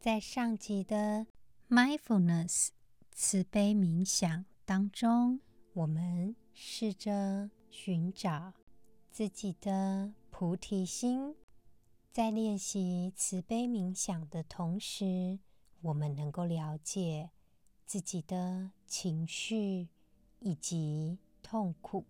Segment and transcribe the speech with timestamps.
[0.00, 1.26] 在上集的
[1.68, 2.68] Mindfulness
[3.12, 5.40] 慈悲冥想当中，
[5.74, 8.54] 我们试着寻找
[9.10, 11.36] 自己的菩提心。
[12.10, 15.38] 在练习慈悲冥想的同时，
[15.82, 17.28] 我们能够了解
[17.84, 19.90] 自己的情绪
[20.38, 22.06] 以及痛苦，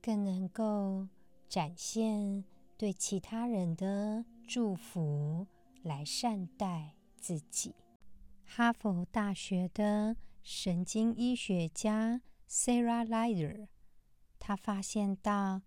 [0.00, 1.06] 更能够
[1.50, 2.42] 展现
[2.78, 5.46] 对其他人的祝福，
[5.82, 6.94] 来善待
[7.26, 7.74] 自己。
[8.44, 13.66] 哈佛大学的神经医学家 Sarah Lider，
[14.38, 15.62] 他发现到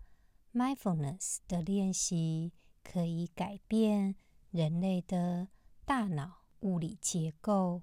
[0.54, 4.14] Mindfulness 的练习可以改变
[4.50, 5.48] 人类的
[5.84, 7.82] 大脑物理结构。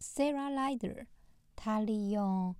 [0.00, 1.06] Sarah Lider，
[1.54, 2.56] 他利用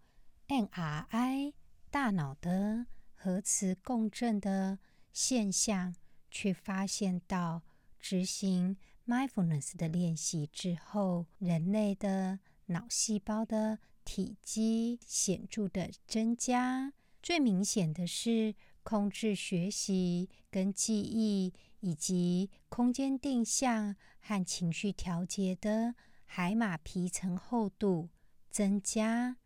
[0.47, 1.55] MRI
[1.91, 4.79] 大脑的核磁共振的
[5.13, 5.97] 现象，
[6.31, 7.63] 去发现到
[7.99, 8.77] 执行。
[9.07, 16.93] Mindfulness 的练习之后，人类的脑细胞的体积显著的增加。
[17.23, 28.09] 最明显的是，控制学习跟记忆，以及空间定向和情绪调节的海马皮层厚度
[28.51, 29.37] 增加，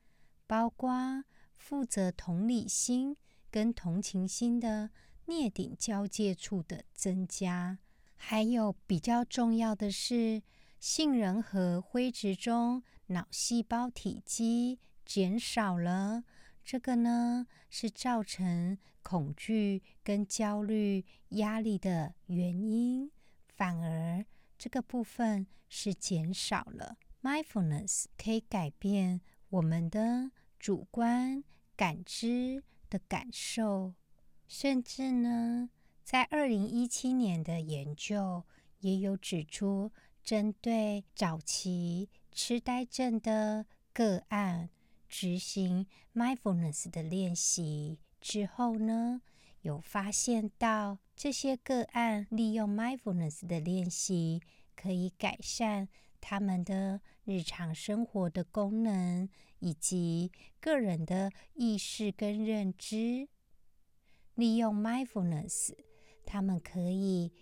[0.47, 1.25] 包括
[1.59, 3.15] 负责同理心
[3.51, 4.91] 跟同情心的
[5.27, 7.79] 颞顶交界处的增加。
[8.23, 10.43] 还有比较重要的是，
[10.79, 16.23] 杏仁核灰质中脑细胞体积减少了。
[16.63, 23.11] 这个呢，是造成恐惧跟焦虑、压力的原因。
[23.49, 24.25] 反而
[24.59, 26.99] 这个部分是减少了。
[27.23, 31.43] Mindfulness 可以改变我们的主观
[31.75, 33.95] 感知的感受，
[34.47, 35.71] 甚至呢。
[36.11, 38.43] 在二零一七年的研究
[38.81, 39.93] 也有指出，
[40.25, 44.71] 针对早期痴呆症的个案
[45.09, 49.23] 执行 mindfulness 的练习之后呢，
[49.63, 54.43] 有发现到这些个案利用 mindfulness 的练习
[54.75, 55.89] 可以改善
[56.21, 59.29] 他们的日常生活的功能
[59.61, 63.29] 以及个人的意识跟认知，
[64.35, 65.73] 利用 mindfulness。
[66.31, 67.33] 他们可以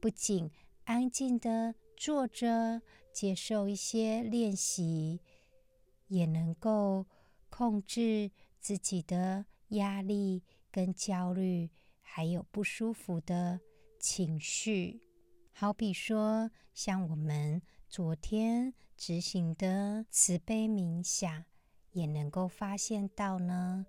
[0.00, 0.48] 不仅
[0.84, 2.80] 安静地坐着
[3.12, 5.20] 接受一些练习，
[6.06, 7.04] 也能够
[7.50, 11.68] 控制自己的压力跟焦虑，
[12.00, 13.58] 还有不舒服的
[13.98, 15.02] 情绪。
[15.50, 21.44] 好比说，像我们昨天执行的慈悲冥想，
[21.90, 23.84] 也能够发现到呢，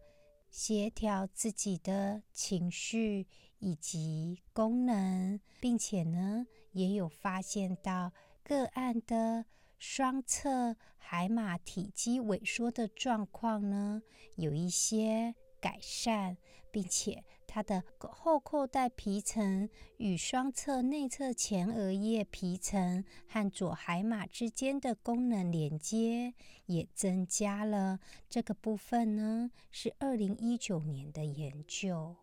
[0.50, 3.28] 协调自己的情绪。
[3.60, 8.12] 以及功能，并且呢，也有发现到
[8.44, 9.46] 个案的
[9.78, 14.02] 双侧海马体积萎缩的状况呢，
[14.36, 16.38] 有一些改善，
[16.72, 26.34] 并且它的后扣带皮层与双侧内侧前额叶皮层和左海马之间的功能连接
[26.66, 28.00] 也增加了。
[28.30, 32.16] 这个部分呢，是二零一九年的研究。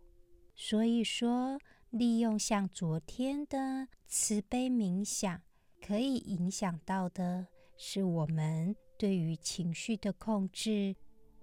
[0.59, 5.43] 所以说，利用像昨天的慈悲冥想，
[5.83, 7.47] 可以影响到的
[7.77, 10.97] 是我们对于情绪的控制。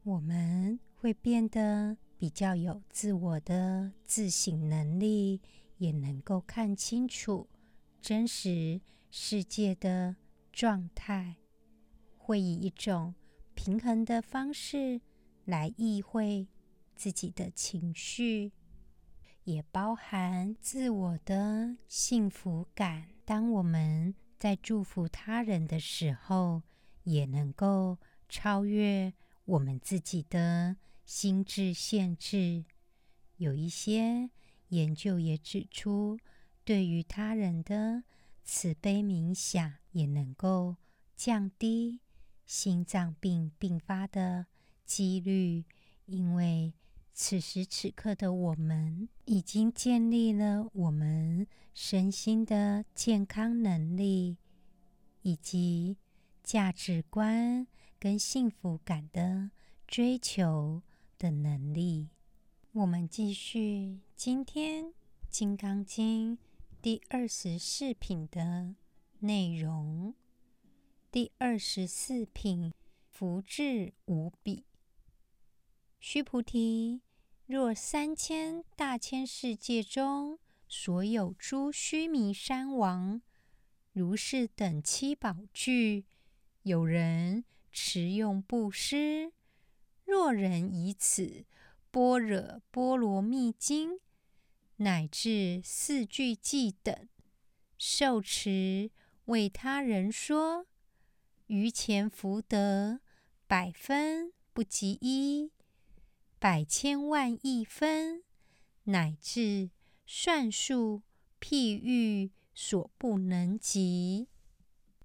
[0.03, 5.40] 我们会变得比较有自我的自省能力，
[5.78, 7.47] 也能够看清楚
[8.01, 8.81] 真实
[9.12, 10.16] 世界的
[10.51, 11.38] 状态，
[12.18, 13.13] 会以一种
[13.54, 15.00] 平衡的方式
[15.45, 16.48] 来意会
[16.95, 18.51] 自己的情绪。
[19.45, 23.10] 也包含自我的幸福感。
[23.25, 26.63] 当我们在祝福他人的时候，
[27.04, 27.98] 也能够
[28.30, 29.13] 超越
[29.45, 32.66] 我们自己的心智限制。
[33.38, 34.30] 有一些
[34.69, 36.18] 研究也指出，
[36.63, 38.04] 对于他人的
[38.44, 40.78] 慈悲冥想，也能够
[41.16, 42.00] 降低
[42.45, 44.45] 心脏病并发的
[44.86, 45.66] 几率，
[46.06, 46.74] 因为。
[47.16, 54.37] 此时此刻的我们，已经建立了我们身心的健康能力，
[55.21, 55.97] 以及
[56.43, 57.65] 价值观
[57.97, 59.51] 跟幸福感的
[59.87, 60.81] 追求
[61.17, 62.09] 的能力。
[62.73, 64.85] 我们继续今天
[65.29, 66.37] 《金刚经》
[66.81, 68.75] 第二十四品的
[69.19, 70.13] 内容。
[71.09, 72.73] 第二十四品，
[73.09, 74.65] 福智无比。
[75.99, 77.01] 须菩提，
[77.53, 83.21] 若三千大千世界中，所有诸须弥山王，
[83.91, 86.05] 如是等七宝具，
[86.63, 89.33] 有人持用布施，
[90.03, 91.45] 若人以此
[91.91, 93.99] 般若波罗蜜经，
[94.77, 97.07] 乃至四句偈等，
[97.77, 98.89] 受持
[99.25, 100.65] 为他人说，
[101.45, 102.99] 于前福德
[103.45, 105.51] 百分不及一，
[106.44, 108.22] 百千万亿分，
[108.84, 109.69] 乃至
[110.06, 111.01] 算数
[111.40, 114.28] 譬喻所不能及。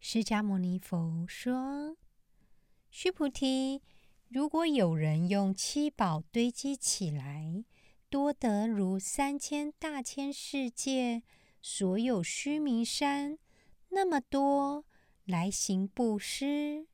[0.00, 1.96] 释迦牟尼佛说
[2.90, 3.80] ：“须菩提，
[4.26, 7.64] 如果有人用七宝堆积起来，
[8.10, 11.22] 多得如三千大千世界
[11.62, 13.38] 所有须弥山
[13.90, 14.84] 那么多
[15.24, 16.88] 来行布施。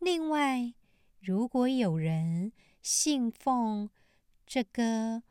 [0.00, 0.74] 另外，
[1.20, 2.52] 如果有人
[2.84, 3.88] 信奉
[4.46, 5.22] 这个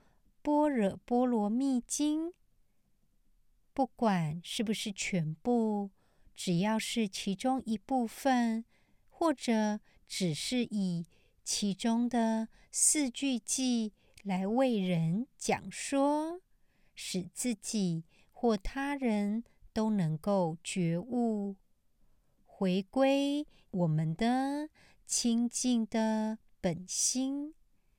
[0.42, 2.34] 般若波罗蜜经，
[3.76, 5.92] 不管是不是全部，
[6.34, 8.66] 只要是其中一部分，
[9.08, 11.06] 或者只是以
[11.44, 13.92] 其中的四句偈
[14.24, 16.42] 来为人讲说，
[16.96, 21.56] 使自己或他人都能够觉悟，
[22.48, 24.70] 回归我们的
[25.06, 27.54] 清净的本心，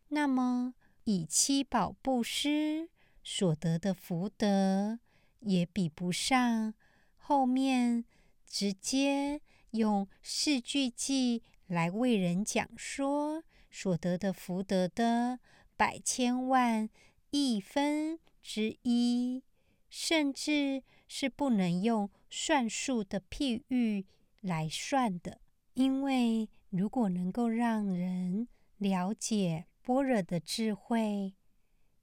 [0.08, 0.72] 那么
[1.04, 2.88] 以七宝布施
[3.22, 4.98] 所得的福德，
[5.40, 6.72] 也比不上
[7.18, 8.06] 后面
[8.46, 15.40] 直接用四句偈来为人讲说所得的福德的
[15.76, 16.88] 百千万
[17.32, 19.42] 亿分之一，
[19.90, 24.06] 甚至是不能用算数的譬喻
[24.40, 25.42] 来算的。
[25.74, 28.48] 因为如果能够让人
[28.84, 31.34] 了解般若的智慧，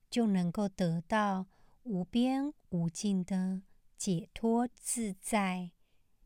[0.10, 1.46] 就能够得到
[1.84, 3.62] 无边无尽的
[3.96, 5.70] 解脱自在。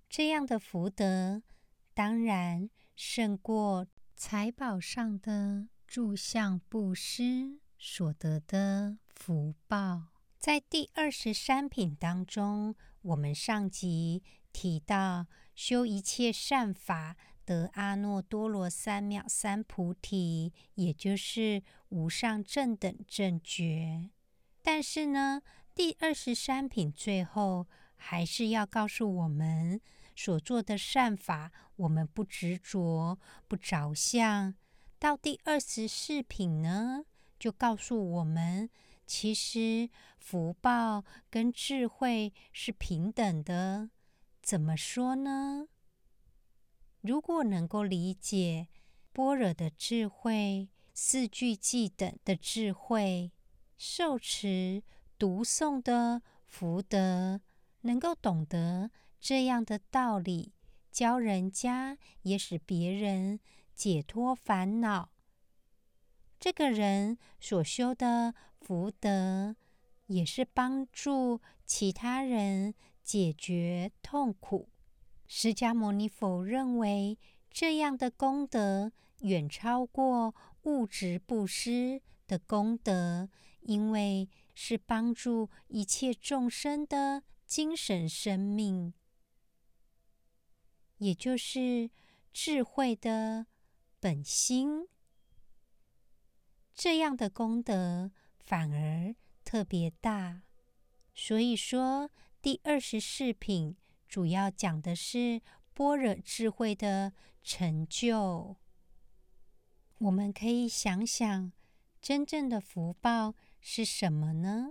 [0.10, 1.44] 这样的福德，
[1.94, 10.04] 当然胜过财宝上的住相布施所得的福报。
[10.40, 14.24] 在第二十三品当中，我们上集
[14.54, 24.10] 提到修一切善法得阿耨多罗三藐三菩提，也就是无上正等正觉。
[24.62, 25.42] 但是呢，
[25.74, 29.80] 第二十三品最后还是要告诉我们。
[30.18, 33.20] 所做的善法，我们不执着、
[33.50, 34.56] 不着相。
[34.98, 37.04] 到第二十四品呢，
[37.38, 38.70] 就告诉我们，
[39.06, 43.90] 其实福报跟智慧是平等的。
[44.42, 45.68] 怎么说呢？
[47.06, 48.68] 如果能够理解
[49.14, 53.32] 般若的智慧、四句偈等的智慧，
[53.78, 54.82] 受持
[55.20, 57.42] 读诵的福德，
[57.82, 58.90] 能够懂得。
[59.22, 60.54] 这样的道理，
[60.92, 63.40] 教人家也使别人
[63.76, 65.12] 解脱烦恼。
[66.40, 69.56] 这个人所修的福德，
[70.08, 74.70] 也是帮助其他人解决痛苦。
[75.28, 77.18] 释迦牟尼佛认为，
[77.52, 83.30] 这样的功德远超过物质布施的功德，
[83.62, 88.94] 因为是帮助一切众生的精神生命。
[90.98, 91.90] 也就是
[92.32, 93.48] 智慧的
[94.00, 94.88] 本心，
[96.74, 100.44] 这样的功德反而特别大。
[101.14, 102.10] 所以说，
[102.42, 103.76] 第二十四品
[104.16, 105.42] 主要讲的是
[105.74, 107.12] 般若智慧的
[107.44, 108.56] 成就。
[109.98, 111.52] 我们可以想想，
[112.02, 114.70] 真正的福报是什么呢？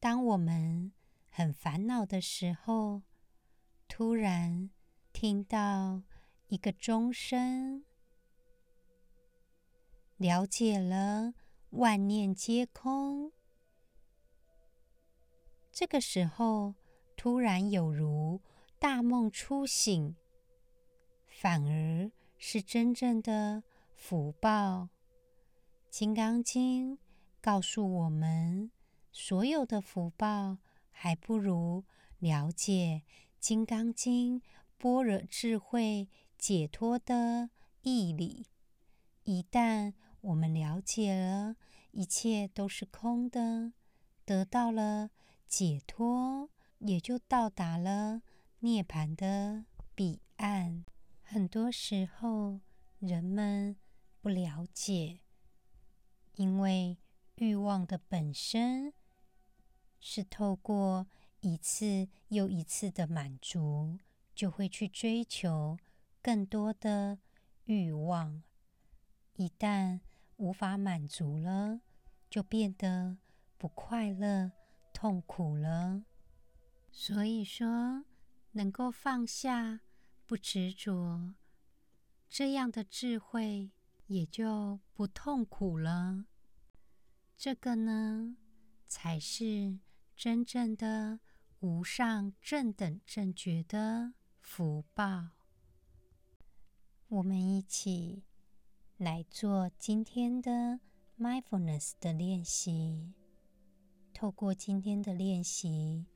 [0.00, 0.90] 当我们
[1.28, 3.02] 很烦恼的时候，
[3.86, 4.70] 突然，
[5.12, 6.02] 听到
[6.48, 7.84] 一个钟声，
[10.16, 11.34] 了解了
[11.70, 13.30] 万念皆空。
[15.70, 16.74] 这个时候，
[17.22, 18.40] 突然有如
[18.78, 20.16] 大梦初醒，
[21.28, 23.62] 反而是真正的
[23.94, 24.84] 福报。
[25.90, 26.96] 《金刚经》
[27.42, 28.70] 告诉我们，
[29.12, 30.56] 所有的福报
[30.90, 31.84] 还不如
[32.20, 33.02] 了解
[33.38, 34.40] 《金刚经》。
[34.78, 36.08] 般若智慧
[36.38, 37.50] 解脱的
[37.82, 38.46] 义理。
[39.24, 41.56] 一旦我们了解了
[41.90, 43.74] 一切都是空的，
[44.24, 45.10] 得到了
[45.46, 46.48] 解脱，
[46.80, 48.22] 也就到达了
[48.60, 50.84] 涅槃的彼岸。
[51.22, 52.60] 很多时候，
[52.98, 53.76] 人们
[54.20, 55.20] 不了解，
[56.34, 56.98] 因为
[57.36, 58.92] 欲望的本身
[60.00, 61.06] 是透过
[61.40, 63.98] 一次又一次的满足，
[64.34, 65.78] 就会去追求
[66.22, 67.18] 更多的
[67.66, 68.42] 欲望。
[69.36, 70.00] 一旦
[70.36, 71.80] 无法满足了，
[72.28, 73.18] 就变得
[73.56, 74.52] 不快乐、
[74.92, 76.02] 痛苦了。
[76.92, 78.04] 所以说，
[78.52, 79.80] 能够放下、
[80.26, 81.34] 不执着，
[82.28, 83.70] 这样的智慧
[84.06, 86.26] 也就不痛苦了。
[87.36, 88.36] 这个呢，
[88.86, 89.78] 才是
[90.14, 91.20] 真正的
[91.60, 95.30] 无上正等正觉的福报。
[97.08, 98.24] 我们一起
[98.98, 100.80] 来做今天的
[101.18, 103.14] mindfulness 的练习，
[104.12, 106.06] 透过今天的练习。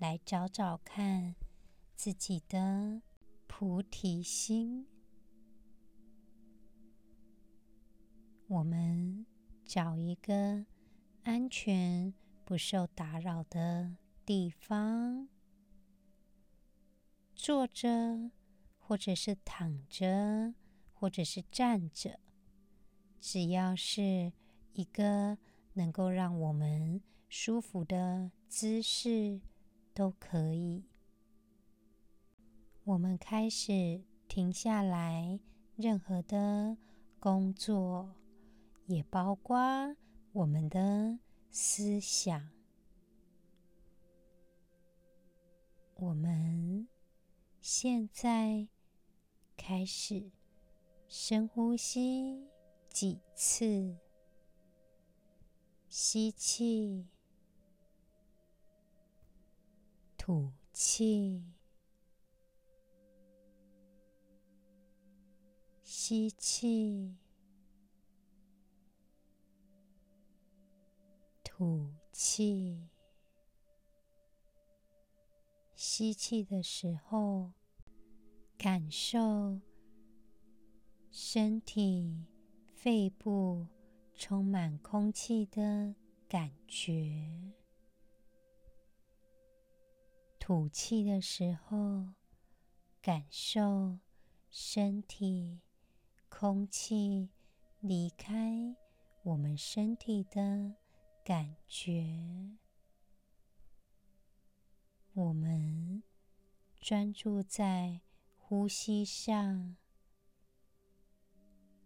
[0.00, 1.34] 来找找看
[1.94, 3.02] 自己的
[3.46, 4.86] 菩提心。
[8.48, 9.26] 我们
[9.66, 10.64] 找一个
[11.24, 12.14] 安全、
[12.46, 15.28] 不受打扰的地方，
[17.34, 18.30] 坐着，
[18.78, 20.54] 或者是躺着，
[20.94, 22.18] 或者是站着，
[23.20, 24.32] 只要是
[24.72, 25.36] 一个
[25.74, 29.42] 能够让我们舒服的姿势。
[29.92, 30.84] 都可以。
[32.84, 35.38] 我们开始停下来，
[35.76, 36.76] 任何的
[37.18, 38.14] 工作，
[38.86, 39.58] 也包括
[40.32, 41.18] 我们的
[41.50, 42.50] 思想。
[45.96, 46.88] 我们
[47.60, 48.66] 现在
[49.56, 50.30] 开始
[51.06, 52.48] 深呼吸
[52.88, 53.96] 几次，
[55.88, 57.06] 吸气。
[60.22, 61.42] 吐气，
[65.82, 67.16] 吸气，
[71.42, 72.90] 吐气。
[75.74, 77.52] 吸气的时候，
[78.58, 79.58] 感受
[81.10, 82.26] 身体
[82.74, 83.66] 肺部
[84.14, 85.94] 充满空气的
[86.28, 87.54] 感觉。
[90.50, 92.08] 吐气的时候，
[93.00, 94.00] 感受
[94.50, 95.60] 身体
[96.28, 97.28] 空气
[97.78, 98.74] 离开
[99.22, 100.74] 我们身体的
[101.22, 102.58] 感觉。
[105.12, 106.02] 我们
[106.80, 108.00] 专注在
[108.36, 109.76] 呼吸上，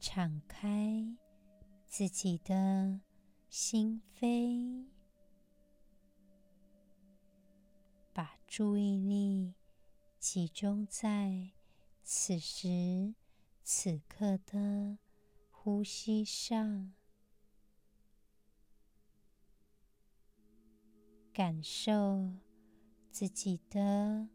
[0.00, 1.14] 敞开
[1.84, 3.02] 自己的
[3.50, 4.93] 心扉。
[8.14, 9.54] 把注意力
[10.20, 11.50] 集中在
[12.04, 13.12] 此时
[13.64, 14.98] 此刻的
[15.50, 16.94] 呼吸上，
[21.32, 22.30] 感受
[23.10, 24.28] 自己的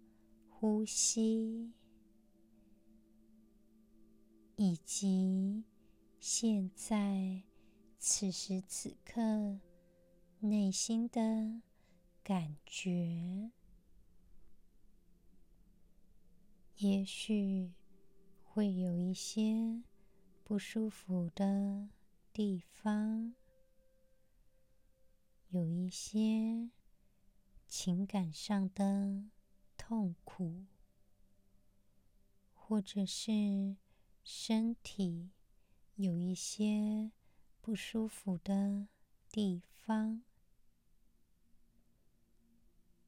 [0.50, 1.71] 呼吸，
[4.57, 5.63] 以及
[6.19, 7.43] 现在
[7.98, 9.21] 此时此刻
[10.39, 11.62] 内心的
[12.21, 13.51] 感觉。
[16.79, 17.74] 也许
[18.41, 19.83] 会有一些
[20.45, 21.89] 不舒服的
[22.31, 23.36] 地方，
[25.50, 26.69] 有一些
[27.67, 29.25] 情感上的
[29.75, 30.63] 痛苦，
[32.53, 33.75] 或者是
[34.24, 35.31] 身体
[35.95, 37.12] 有一些
[37.59, 38.88] 不舒服的
[39.29, 40.21] 地方，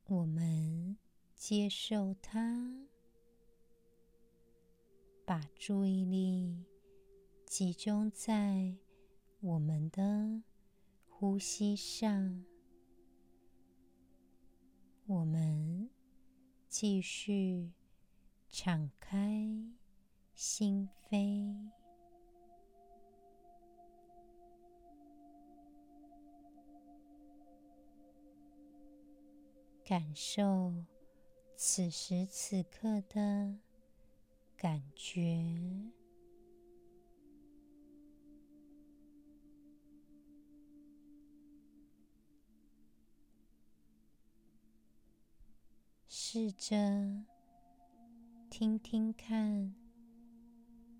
[0.07, 0.97] 我们
[1.37, 2.90] 接受它。
[5.31, 6.65] 把注意力
[7.45, 8.75] 集中在
[9.39, 10.43] 我们的
[11.07, 12.43] 呼吸上，
[15.05, 15.89] 我们
[16.67, 17.71] 继续
[18.49, 19.47] 敞开
[20.33, 21.69] 心扉，
[29.85, 30.73] 感受
[31.55, 33.70] 此时此刻的。
[34.61, 35.43] 感觉
[46.07, 46.75] 试着
[48.51, 49.73] 听听看，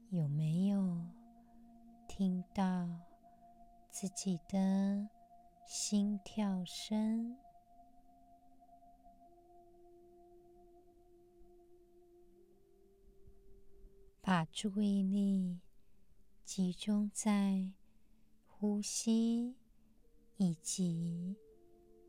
[0.10, 1.00] 有没有
[2.08, 2.89] 听到
[3.91, 5.08] 自己的
[5.68, 7.38] 心跳声？
[14.31, 15.59] 把注意力
[16.45, 17.69] 集中在
[18.47, 19.57] 呼吸
[20.38, 21.35] 以及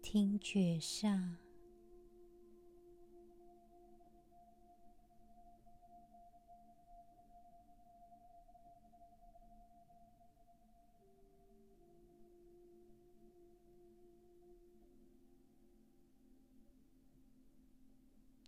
[0.01, 1.37] 听觉上。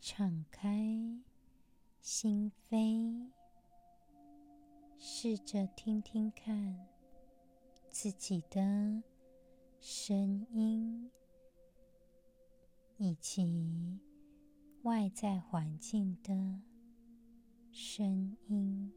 [0.00, 1.18] 敞开
[2.00, 3.32] 心扉，
[5.06, 6.88] 试着听听看
[7.90, 9.02] 自己的
[9.78, 11.10] 声音，
[12.96, 14.00] 以及
[14.82, 16.32] 外在环境的
[17.70, 18.90] 声音。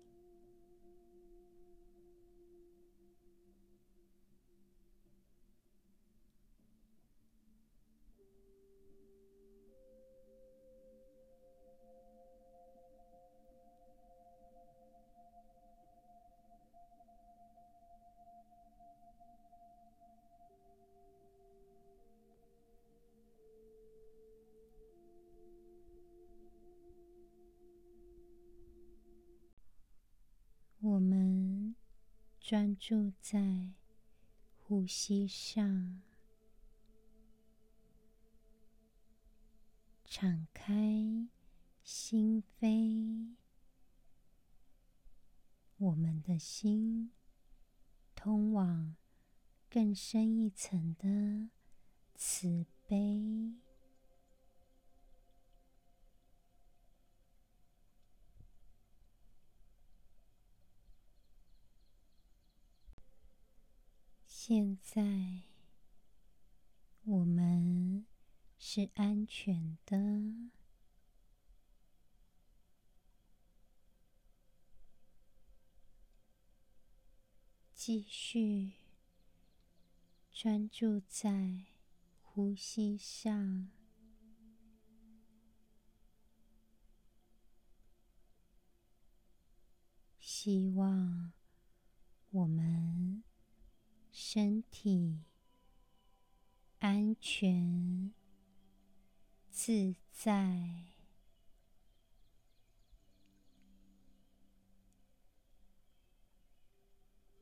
[32.48, 33.74] 专注在
[34.56, 36.02] 呼吸上，
[40.06, 41.28] 敞开
[41.84, 43.36] 心扉，
[45.76, 47.12] 我们的心
[48.16, 48.96] 通往
[49.70, 51.50] 更深一层的
[52.16, 53.67] 慈悲。
[64.50, 65.04] 现在
[67.04, 68.06] 我们
[68.58, 69.98] 是安全的，
[77.74, 78.72] 继续
[80.32, 81.66] 专注在
[82.24, 83.70] 呼吸上，
[90.18, 91.34] 希望
[92.30, 93.26] 我们。
[94.20, 95.20] 身体
[96.80, 98.12] 安全
[99.52, 100.88] 自在。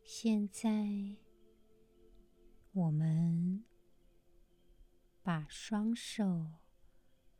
[0.03, 1.15] 现在，
[2.73, 3.63] 我们
[5.23, 6.47] 把双手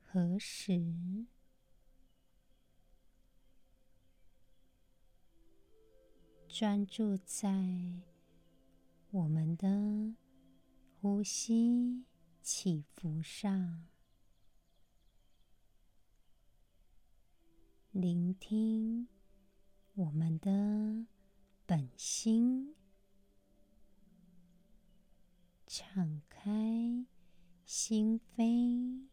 [0.02, 1.26] 合十，
[6.48, 8.14] 专注在。
[9.15, 10.13] 我们的
[10.99, 12.04] 呼吸
[12.41, 13.88] 起伏上，
[17.91, 19.08] 聆听
[19.93, 21.06] 我们的
[21.65, 22.75] 本心，
[25.65, 27.06] 敞开
[27.63, 29.06] 心扉，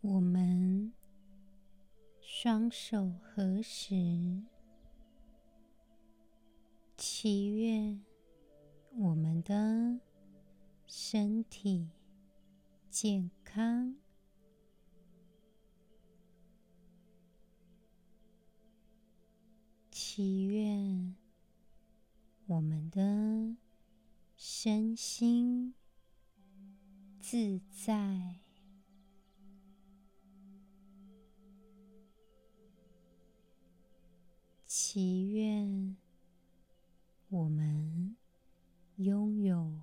[0.00, 0.92] 我们
[2.20, 4.42] 双手合十。
[7.22, 8.02] 祈愿
[8.96, 10.00] 我们的
[10.88, 11.88] 身体
[12.90, 13.94] 健康，
[19.92, 21.14] 祈愿
[22.46, 23.54] 我们的
[24.34, 25.74] 身心
[27.20, 28.40] 自在，
[34.64, 35.96] 祈愿。
[37.32, 38.14] 我们
[38.96, 39.80] 拥有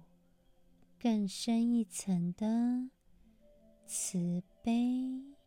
[1.02, 2.92] 更深一层的
[3.88, 5.39] 慈悲。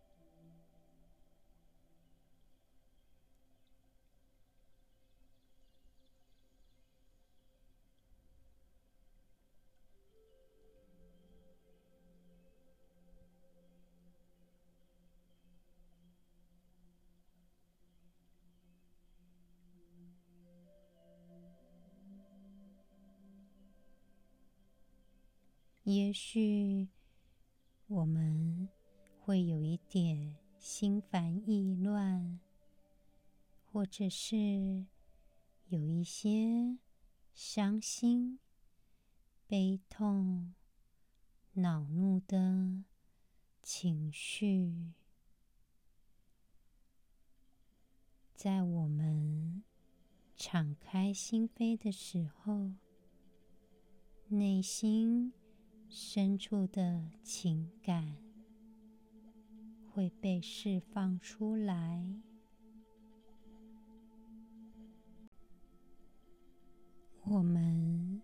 [25.85, 26.89] 也许
[27.89, 28.69] 我们
[29.19, 32.39] 会有一点心烦意乱
[33.65, 34.87] 或者是
[35.67, 36.79] 有一些
[37.35, 38.39] 伤心
[39.49, 40.55] 悲痛
[41.55, 42.85] 恼怒的
[43.61, 44.93] 情绪。
[48.37, 49.65] 在我们
[50.37, 52.71] 敞开心扉的时候
[54.29, 55.33] 内心
[55.95, 58.17] 深处的情感
[59.91, 62.03] 会被释放出来。
[67.25, 68.23] 我们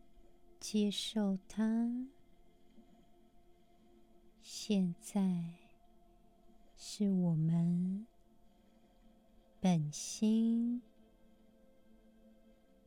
[0.59, 2.09] 接受它。
[4.41, 5.45] 现在
[6.75, 8.07] 是我们
[9.61, 10.81] 本心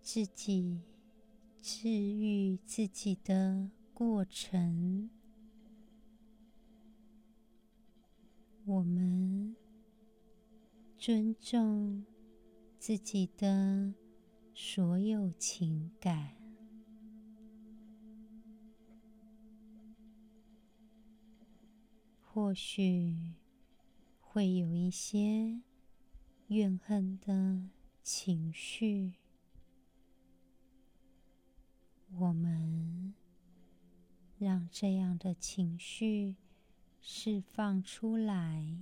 [0.02, 0.82] 自己
[1.62, 3.70] 治愈自己的
[4.02, 5.12] 过程。
[8.66, 9.56] 我们
[10.98, 12.04] 尊重
[12.80, 13.94] 自己的
[14.56, 16.32] 所有情感。
[22.24, 23.36] 或许
[24.20, 25.62] 会有一些
[26.48, 27.70] 怨恨的
[28.02, 29.14] 情绪，
[32.16, 33.14] 我们
[34.42, 36.36] 让这样的情绪
[37.00, 38.76] 释放出来，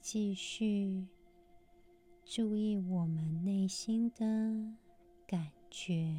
[0.00, 1.06] 继续
[2.24, 4.24] 注意我们内心的
[5.26, 6.16] 感觉。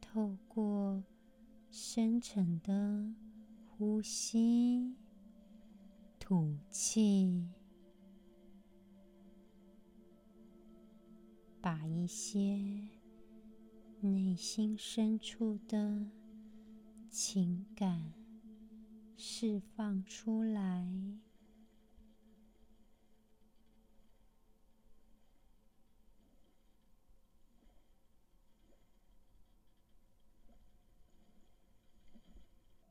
[0.00, 1.04] 透过
[1.70, 3.04] 深沉的
[3.68, 4.96] 呼吸、
[6.18, 7.46] 吐气，
[11.60, 12.88] 把一些
[14.00, 16.06] 内心深处的
[17.10, 18.14] 情感
[19.16, 20.88] 释放出来。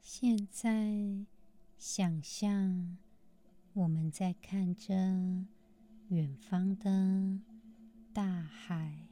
[0.01, 1.25] 现在，
[1.77, 2.97] 想象
[3.71, 4.93] 我们在看着
[6.09, 7.39] 远方的
[8.13, 9.07] 大海，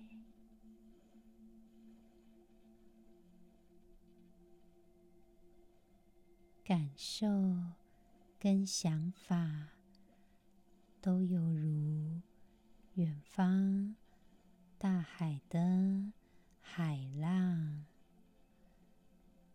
[6.63, 7.27] 感受
[8.39, 9.69] 跟想法
[10.99, 12.21] 都有如
[12.95, 13.95] 远方
[14.77, 16.11] 大海的
[16.59, 17.85] 海浪。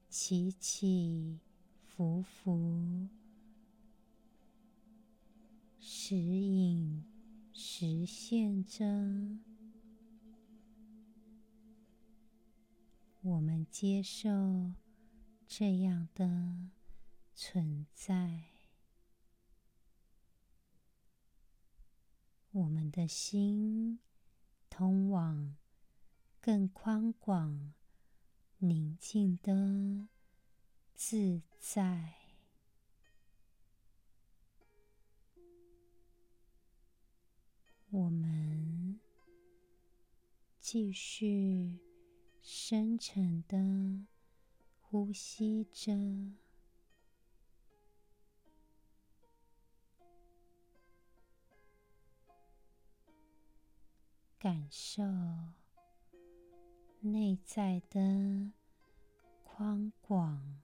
[0.09, 1.40] 起起
[1.85, 3.09] 伏伏，
[5.81, 7.02] 时隐
[7.53, 8.85] 实现着。
[13.21, 14.73] 我们接受
[15.47, 16.71] 这样的
[17.35, 18.45] 存在。
[22.51, 24.01] 我们的心
[24.69, 25.57] 通往
[26.41, 27.75] 更宽广。
[28.65, 30.07] 宁静的
[30.95, 32.21] 自在，
[37.94, 38.98] 我们
[40.59, 41.78] 继续
[42.40, 44.07] 深沉的
[44.81, 46.33] 呼吸着，
[54.38, 55.02] 感受。
[57.00, 58.52] 内在的
[59.42, 60.62] 宽广，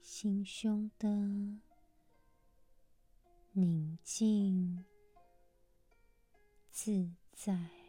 [0.00, 1.08] 心胸的
[3.56, 4.84] 宁静
[6.72, 7.83] 自在。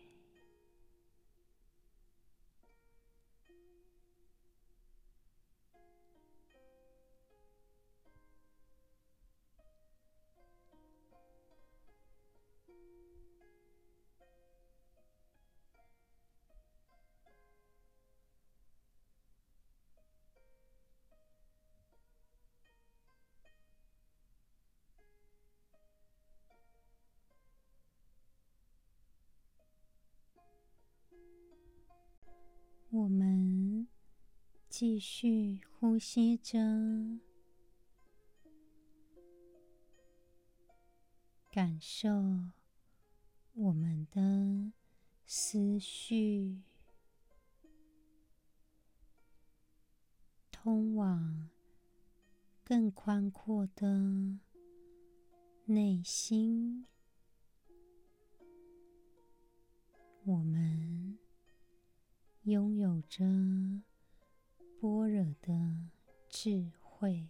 [32.89, 33.87] 我们
[34.69, 36.57] 继续呼吸着，
[41.51, 42.09] 感受
[43.53, 44.71] 我们的
[45.25, 46.61] 思绪
[50.51, 51.49] 通往
[52.63, 54.39] 更宽阔的
[55.65, 56.85] 内心。
[60.23, 61.04] 我们。
[62.45, 63.25] 拥有着
[64.79, 65.89] 般若的
[66.29, 67.27] 智慧，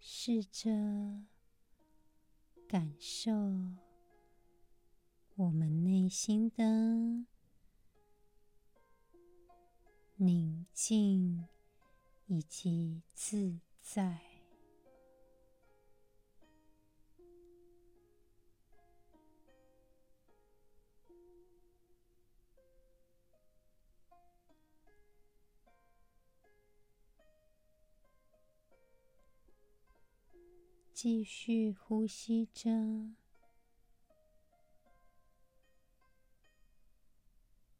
[0.00, 0.72] 试着
[2.66, 3.30] 感受
[5.36, 7.24] 我们内心的
[10.16, 11.46] 宁静
[12.26, 14.29] 以及自在。
[31.02, 32.68] 继续呼吸着，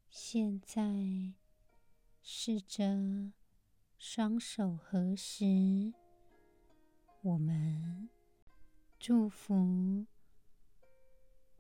[0.09, 1.35] 现在
[2.22, 3.30] 试着
[3.98, 5.92] 双手合十，
[7.20, 8.09] 我们
[8.98, 10.06] 祝福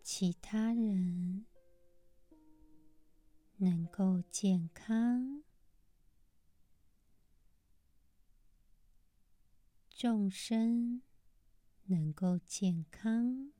[0.02, 1.44] 其他人
[3.58, 5.42] 能够健康，
[9.90, 11.02] 众生。
[11.90, 13.50] 能够健康，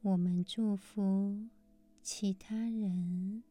[0.00, 1.48] 我们祝福
[2.02, 3.42] 其他人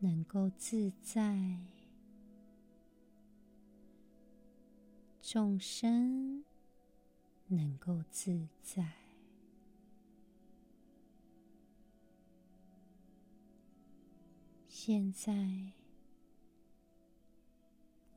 [0.00, 1.58] 能够自在，
[5.22, 6.44] 众生
[7.46, 8.92] 能够自在。
[14.68, 15.77] 现在。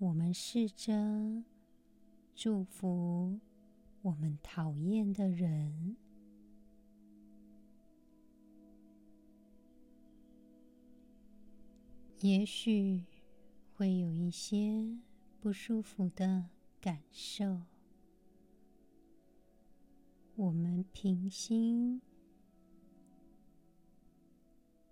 [0.02, 1.44] 我们试着
[2.34, 3.40] 祝福
[4.02, 5.96] 我们讨厌的人，
[12.22, 13.06] 也许
[13.76, 14.98] 会有一些
[15.40, 16.50] 不舒服的
[16.82, 17.62] 感受。
[20.36, 22.02] 我们平心、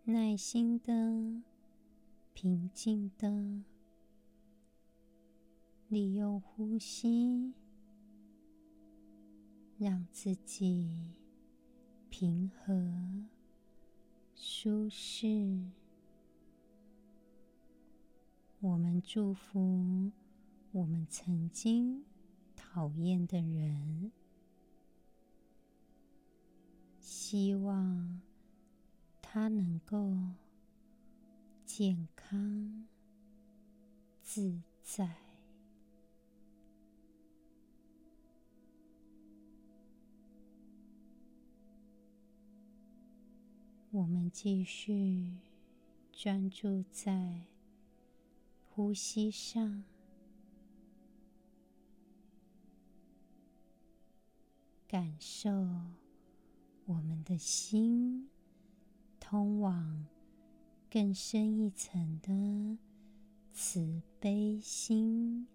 [0.03, 1.41] 耐心的、
[2.35, 3.63] 平静的。
[5.89, 7.51] 利用呼吸，
[9.79, 11.15] 让自己
[12.11, 13.25] 平和、
[14.35, 15.59] 舒适。
[18.59, 20.11] 我们祝福
[20.71, 22.05] 我们曾经
[22.55, 24.11] 讨厌的人，
[26.99, 28.21] 希望
[29.23, 30.15] 他能够
[31.65, 32.85] 健康
[34.21, 35.28] 自在。
[43.91, 45.33] 我们继续
[46.11, 47.41] 专注在
[48.69, 49.83] 呼吸上，
[54.87, 55.49] 感受
[56.85, 58.29] 我们的心
[59.19, 60.05] 通往
[60.87, 62.77] 更深一层的
[63.51, 65.47] 慈悲心。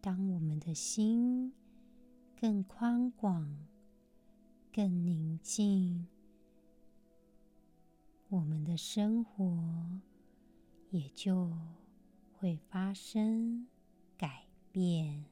[0.00, 1.52] 当我们的心
[2.34, 3.69] 更宽广，
[4.72, 6.06] 更宁静，
[8.28, 10.00] 我们的生活
[10.90, 11.52] 也就
[12.38, 13.66] 会发生
[14.16, 15.24] 改变。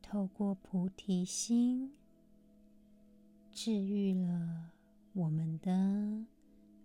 [0.00, 1.92] 透过菩提心，
[3.50, 4.70] 治愈了
[5.12, 5.72] 我们的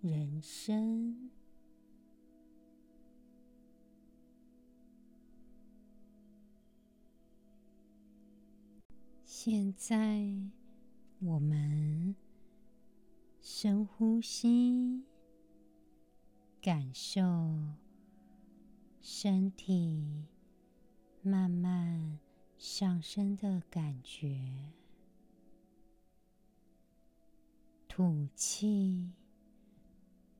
[0.01, 1.29] 人生。
[9.45, 10.23] 现在，
[11.19, 12.15] 我们
[13.41, 15.03] 深呼吸，
[16.61, 17.21] 感受
[19.01, 20.23] 身体
[21.21, 22.19] 慢慢
[22.57, 24.71] 上升的感觉。
[27.89, 29.11] 吐气，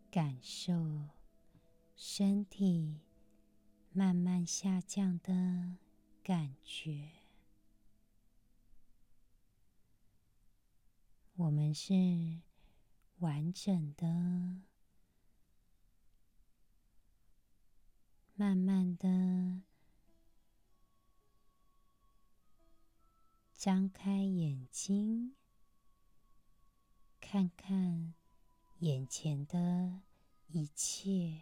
[0.10, 1.10] 感受
[1.94, 3.02] 身体
[3.92, 5.76] 慢慢下降的
[6.24, 7.23] 感觉。
[11.36, 11.94] 我们是
[13.18, 14.62] 完整的，
[18.36, 19.64] 慢慢的
[23.56, 25.36] 张开眼睛，
[27.20, 28.14] 看看
[28.80, 30.02] 眼前的
[30.50, 31.42] 一切，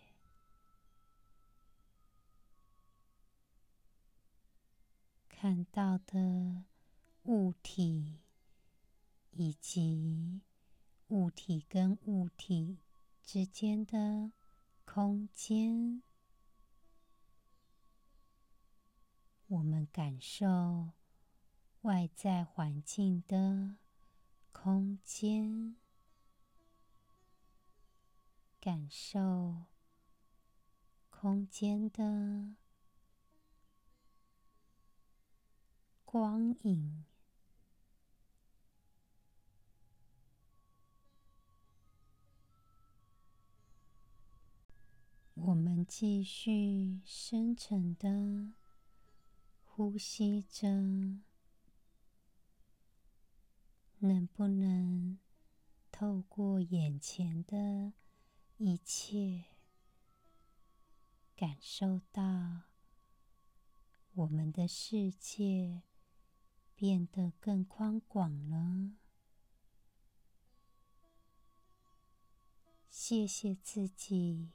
[5.28, 6.64] 看到的
[7.24, 8.22] 物体。
[9.32, 10.42] 以及
[11.08, 12.78] 物体跟物体
[13.24, 14.32] 之间的
[14.86, 16.04] 空间，
[19.48, 20.92] 我们感受
[21.82, 23.78] 外在环境的
[24.52, 25.76] 空间，
[28.60, 29.66] 感受
[31.10, 32.56] 空间的
[36.04, 37.06] 光影。
[45.44, 48.54] 我们继续深沉的
[49.66, 50.68] 呼吸着，
[53.98, 55.18] 能不能
[55.92, 57.94] 透过眼前的
[58.58, 59.46] 一切，
[61.36, 62.62] 感受到
[64.14, 65.82] 我们的世界
[66.76, 68.92] 变得更宽广了？
[72.92, 74.52] 谢谢自己。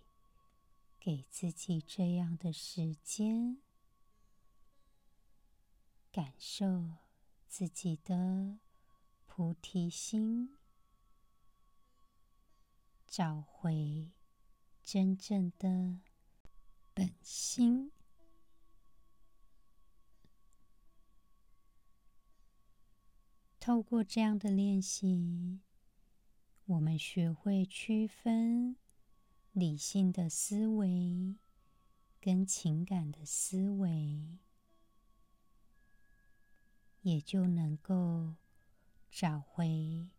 [1.06, 3.58] 给自己这样的时间，
[6.10, 6.94] 感受
[7.46, 8.58] 自己的
[9.24, 10.58] 菩提心，
[13.06, 14.10] 找回
[14.82, 16.00] 真正的
[16.92, 17.92] 本心。
[23.60, 25.60] 透过这样的练习，
[26.64, 28.76] 我们学会区分。
[29.56, 31.34] 理性的思维
[32.20, 34.36] 跟情感的思维，
[37.00, 38.34] 也就能够
[39.10, 40.10] 找回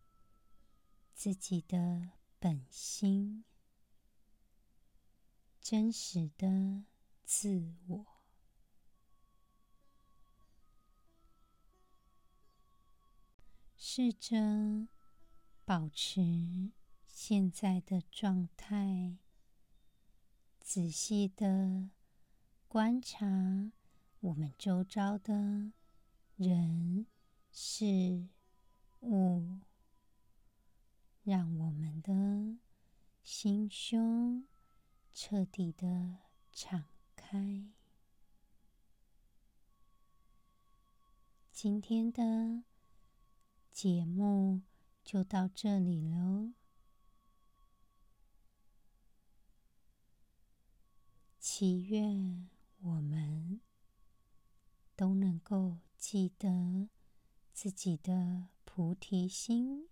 [1.13, 3.43] 自己的本心，
[5.61, 6.85] 真实的
[7.23, 8.05] 自我。
[13.77, 14.87] 试着
[15.63, 16.71] 保持
[17.05, 19.19] 现在的状态。
[20.77, 21.89] 仔细的
[22.67, 23.71] 观察
[24.19, 25.71] 我们周遭的
[26.35, 27.07] 人
[27.49, 28.27] 事
[29.01, 29.57] 物，
[31.23, 32.59] 让我们的
[33.23, 34.45] 心胸
[35.15, 36.17] 彻底的
[36.53, 36.85] 敞
[37.15, 37.65] 开。
[41.51, 42.61] 今天的
[43.71, 44.61] 节目
[45.03, 46.51] 就到这里喽。
[51.59, 52.47] 祈愿
[52.81, 53.61] 我们
[54.95, 56.87] 都能够记得
[57.51, 59.89] 自己的菩提心。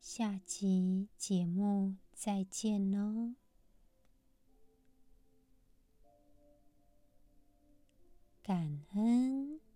[0.00, 3.34] 下集节目再见喽，
[8.40, 9.67] 感恩。